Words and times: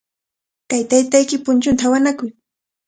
Kay 0.69 0.83
taytaykipa 0.89 1.43
punchunta 1.45 1.81
hawnakuy. 1.91 2.29